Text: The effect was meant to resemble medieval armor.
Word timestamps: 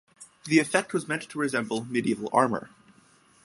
The 0.45 0.57
effect 0.57 0.95
was 0.95 1.07
meant 1.07 1.29
to 1.29 1.37
resemble 1.37 1.85
medieval 1.85 2.27
armor. 2.33 2.71